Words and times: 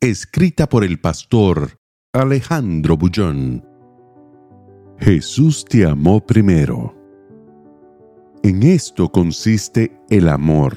Escrita 0.00 0.68
por 0.68 0.84
el 0.84 1.00
pastor 1.00 1.80
Alejandro 2.12 2.96
Bullón. 2.96 3.66
Jesús 5.00 5.64
te 5.64 5.84
amó 5.86 6.24
primero. 6.24 6.94
En 8.44 8.62
esto 8.62 9.08
consiste 9.08 10.00
el 10.08 10.28
amor, 10.28 10.76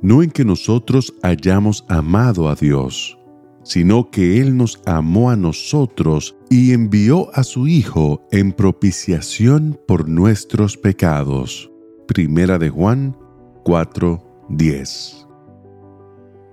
no 0.00 0.22
en 0.22 0.30
que 0.30 0.44
nosotros 0.44 1.12
hayamos 1.24 1.84
amado 1.88 2.48
a 2.48 2.54
Dios, 2.54 3.18
sino 3.64 4.12
que 4.12 4.40
Él 4.40 4.56
nos 4.56 4.80
amó 4.86 5.30
a 5.30 5.34
nosotros 5.34 6.36
y 6.48 6.72
envió 6.72 7.34
a 7.34 7.42
su 7.42 7.66
Hijo 7.66 8.24
en 8.30 8.52
propiciación 8.52 9.76
por 9.88 10.08
nuestros 10.08 10.76
pecados. 10.76 11.68
Primera 12.06 12.60
de 12.60 12.70
Juan 12.70 13.16
4:10. 13.64 15.26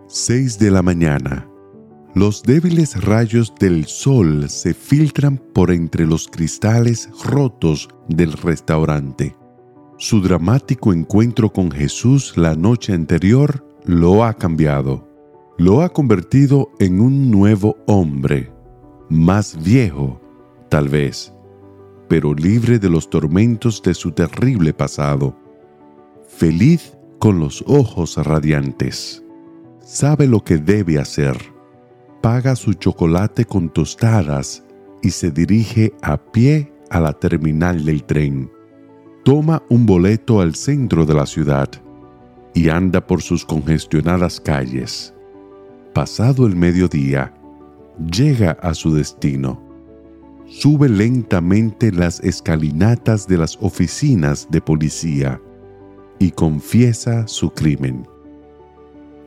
6 0.07 0.57
de 0.57 0.71
la 0.71 0.81
mañana. 0.81 1.48
Los 2.15 2.41
débiles 2.41 3.03
rayos 3.03 3.53
del 3.59 3.85
sol 3.85 4.49
se 4.49 4.73
filtran 4.73 5.37
por 5.37 5.71
entre 5.71 6.07
los 6.07 6.27
cristales 6.27 7.07
rotos 7.23 7.87
del 8.07 8.33
restaurante. 8.33 9.35
Su 9.97 10.19
dramático 10.19 10.91
encuentro 10.91 11.53
con 11.53 11.69
Jesús 11.69 12.35
la 12.35 12.55
noche 12.55 12.93
anterior 12.93 13.63
lo 13.85 14.23
ha 14.23 14.33
cambiado. 14.33 15.07
Lo 15.59 15.81
ha 15.81 15.89
convertido 15.89 16.71
en 16.79 16.99
un 16.99 17.29
nuevo 17.29 17.77
hombre, 17.85 18.51
más 19.09 19.61
viejo, 19.61 20.19
tal 20.69 20.87
vez, 20.87 21.33
pero 22.07 22.33
libre 22.33 22.79
de 22.79 22.89
los 22.89 23.09
tormentos 23.09 23.83
de 23.83 23.93
su 23.93 24.11
terrible 24.11 24.73
pasado. 24.73 25.37
Feliz 26.27 26.97
con 27.19 27.39
los 27.39 27.63
ojos 27.67 28.17
radiantes. 28.17 29.23
Sabe 29.81 30.25
lo 30.25 30.43
que 30.43 30.57
debe 30.57 30.97
hacer. 30.97 31.58
Paga 32.21 32.55
su 32.55 32.73
chocolate 32.73 33.45
con 33.45 33.69
tostadas 33.69 34.63
y 35.01 35.11
se 35.11 35.31
dirige 35.31 35.93
a 36.01 36.17
pie 36.17 36.71
a 36.89 36.99
la 36.99 37.13
terminal 37.13 37.85
del 37.85 38.03
tren 38.03 38.49
toma 39.29 39.61
un 39.69 39.85
boleto 39.85 40.41
al 40.41 40.55
centro 40.55 41.05
de 41.05 41.13
la 41.13 41.27
ciudad 41.27 41.69
y 42.55 42.69
anda 42.69 43.05
por 43.05 43.21
sus 43.21 43.45
congestionadas 43.45 44.39
calles. 44.39 45.13
Pasado 45.93 46.47
el 46.47 46.55
mediodía, 46.55 47.31
llega 48.11 48.57
a 48.61 48.73
su 48.73 48.91
destino. 48.91 49.61
Sube 50.47 50.89
lentamente 50.89 51.91
las 51.91 52.19
escalinatas 52.21 53.27
de 53.27 53.37
las 53.37 53.55
oficinas 53.61 54.47
de 54.49 54.61
policía 54.61 55.39
y 56.17 56.31
confiesa 56.31 57.27
su 57.27 57.51
crimen. 57.51 58.07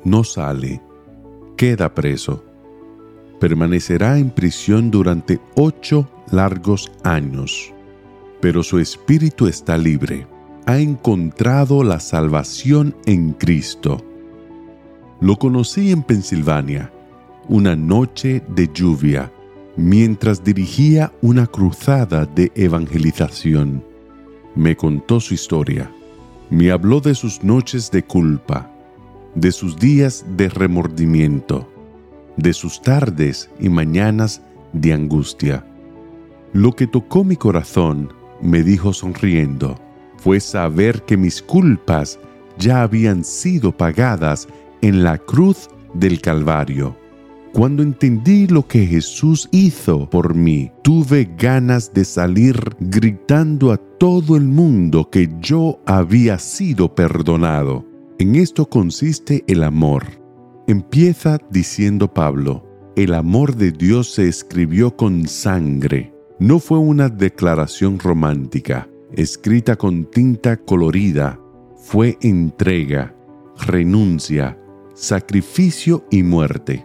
No 0.05 0.25
sale, 0.25 0.83
queda 1.57 1.95
preso. 1.95 2.45
Permanecerá 3.43 4.19
en 4.19 4.31
prisión 4.31 4.91
durante 4.91 5.39
ocho 5.57 6.09
largos 6.31 6.91
años 7.05 7.75
pero 8.43 8.65
su 8.65 8.81
espíritu 8.81 9.47
está 9.47 9.79
libre. 9.79 10.27
Ha 10.67 10.79
encontrado 10.79 11.85
la 11.85 12.01
salvación 12.01 12.97
en 13.07 13.35
Cristo. 13.35 14.05
Lo 15.21 15.37
conocí 15.37 15.93
en 15.93 16.03
Pensilvania, 16.03 16.93
una 17.49 17.77
noche 17.77 18.43
de 18.49 18.69
lluvia, 18.75 19.33
mientras 19.77 20.43
dirigía 20.43 21.13
una 21.23 21.47
cruzada 21.47 22.27
de 22.27 22.51
evangelización. 22.57 23.85
Me 24.57 24.75
contó 24.77 25.21
su 25.21 25.35
historia. 25.35 25.89
Me 26.51 26.73
habló 26.73 27.01
de 27.01 27.15
sus 27.15 27.45
noches 27.45 27.93
de 27.93 28.03
culpa, 28.03 28.73
de 29.37 29.53
sus 29.53 29.79
días 29.79 30.25
de 30.37 30.49
remordimiento, 30.49 31.72
de 32.37 32.53
sus 32.53 32.81
tardes 32.81 33.51
y 33.61 33.69
mañanas 33.69 34.43
de 34.73 34.93
angustia. 34.93 35.65
Lo 36.53 36.73
que 36.73 36.87
tocó 36.87 37.25
mi 37.25 37.37
corazón 37.37 38.13
me 38.41 38.63
dijo 38.63 38.93
sonriendo, 38.93 39.79
fue 40.19 40.41
saber 40.41 41.03
que 41.03 41.17
mis 41.17 41.43
culpas 41.43 42.19
ya 42.59 42.83
habían 42.83 43.25
sido 43.25 43.77
pagadas 43.77 44.49
en 44.81 45.03
la 45.03 45.19
cruz 45.19 45.69
del 45.95 46.21
Calvario. 46.21 46.97
Cuando 47.53 47.83
entendí 47.83 48.47
lo 48.47 48.67
que 48.67 48.87
Jesús 48.87 49.49
hizo 49.53 50.09
por 50.09 50.35
mí, 50.35 50.73
tuve 50.83 51.29
ganas 51.37 51.93
de 51.93 52.05
salir 52.05 52.57
gritando 52.81 53.73
a 53.73 53.77
todo 53.77 54.37
el 54.37 54.45
mundo 54.45 55.11
que 55.11 55.29
yo 55.41 55.79
había 55.85 56.39
sido 56.39 56.95
perdonado. 56.95 57.85
En 58.19 58.37
esto 58.37 58.69
consiste 58.69 59.45
el 59.49 59.65
amor. 59.65 60.22
Empieza 60.73 61.39
diciendo 61.51 62.13
Pablo, 62.13 62.67
el 62.97 63.15
amor 63.15 63.55
de 63.57 63.71
Dios 63.71 64.13
se 64.13 64.27
escribió 64.27 64.97
con 64.97 65.29
sangre 65.29 66.13
no 66.43 66.59
fue 66.59 66.79
una 66.79 67.09
declaración 67.09 68.01
romántica, 68.01 68.89
escrita 69.13 69.77
con 69.77 70.07
tinta 70.07 70.57
colorida, 70.57 71.39
fue 71.77 72.19
entrega, 72.21 73.15
renuncia, 73.65 74.59
sacrificio 74.93 76.05
y 76.11 76.25
muerte. 76.25 76.85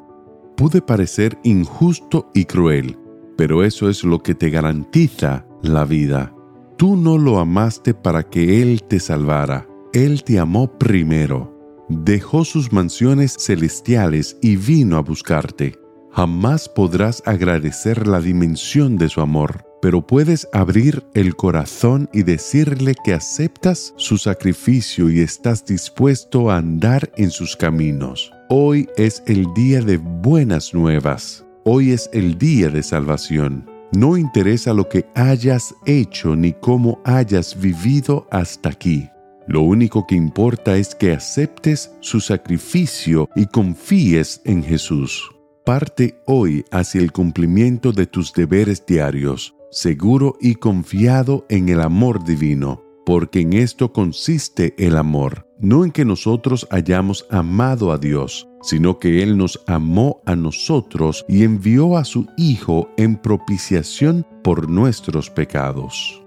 Pude 0.56 0.84
parecer 0.84 1.40
injusto 1.44 2.30
y 2.36 2.46
cruel, 2.46 3.00
pero 3.36 3.64
eso 3.64 3.90
es 3.90 4.04
lo 4.04 4.22
que 4.22 4.36
te 4.36 4.52
garantiza 4.52 5.48
la 5.64 5.86
vida. 5.86 6.36
Tú 6.78 6.96
no 6.96 7.18
lo 7.18 7.40
amaste 7.40 7.96
para 7.96 8.22
que 8.22 8.62
Él 8.62 8.84
te 8.84 9.00
salvara, 9.00 9.68
Él 9.92 10.24
te 10.24 10.38
amó 10.38 10.78
primero, 10.78 11.57
dejó 11.90 12.46
sus 12.46 12.72
mansiones 12.72 13.36
celestiales 13.40 14.38
y 14.42 14.56
vino 14.56 14.98
a 14.98 15.02
buscarte 15.02 15.78
jamás 16.18 16.68
podrás 16.68 17.22
agradecer 17.28 18.08
la 18.08 18.20
dimensión 18.20 18.98
de 18.98 19.08
su 19.08 19.22
amor, 19.22 19.64
pero 19.84 20.08
puedes 20.08 20.48
abrir 20.52 21.06
el 21.14 21.36
corazón 21.36 22.10
y 22.12 22.24
decirle 22.24 22.96
que 23.06 23.14
aceptas 23.14 23.94
su 23.98 24.18
sacrificio 24.18 25.12
y 25.12 25.20
estás 25.20 25.64
dispuesto 25.64 26.50
a 26.50 26.58
andar 26.58 27.12
en 27.18 27.30
sus 27.30 27.56
caminos. 27.56 28.34
Hoy 28.50 28.90
es 28.98 29.22
el 29.28 29.46
día 29.54 29.82
de 29.82 29.98
buenas 29.98 30.74
nuevas. 30.74 31.46
Hoy 31.66 31.92
es 31.92 32.10
el 32.14 32.40
día 32.40 32.70
de 32.70 32.82
salvación. 32.82 33.70
No 33.92 34.18
interesa 34.18 34.74
lo 34.74 34.90
que 34.90 35.06
hayas 35.14 35.76
hecho 35.86 36.36
ni 36.36 36.54
cómo 36.54 37.00
hayas 37.06 37.62
vivido 37.62 38.28
hasta 38.32 38.70
aquí. 38.70 39.08
Lo 39.48 39.62
único 39.62 40.06
que 40.06 40.16
importa 40.16 40.76
es 40.76 40.94
que 40.94 41.14
aceptes 41.14 41.96
su 42.02 42.20
sacrificio 42.20 43.30
y 43.36 43.46
confíes 43.46 44.42
en 44.44 44.62
Jesús. 44.62 45.32
Parte 45.66 46.22
hoy 46.26 46.66
hacia 46.72 47.02
el 47.02 47.14
cumplimiento 47.14 47.94
de 47.94 48.08
tus 48.08 48.34
deberes 48.34 48.86
diarios, 48.86 49.56
seguro 49.72 50.36
y 50.42 50.56
confiado 50.56 51.46
en 51.50 51.70
el 51.70 51.80
amor 51.80 52.26
divino, 52.26 52.84
porque 53.06 53.40
en 53.40 53.54
esto 53.54 53.94
consiste 53.94 54.76
el 54.78 54.98
amor, 54.98 55.48
no 55.60 55.86
en 55.86 55.92
que 55.92 56.04
nosotros 56.04 56.68
hayamos 56.70 57.26
amado 57.32 57.94
a 57.94 57.98
Dios, 57.98 58.50
sino 58.62 59.00
que 59.00 59.24
Él 59.24 59.38
nos 59.38 59.64
amó 59.66 60.22
a 60.26 60.36
nosotros 60.36 61.26
y 61.30 61.44
envió 61.44 61.98
a 61.98 62.04
su 62.04 62.28
Hijo 62.36 62.90
en 62.98 63.16
propiciación 63.16 64.28
por 64.44 64.70
nuestros 64.70 65.30
pecados. 65.30 66.27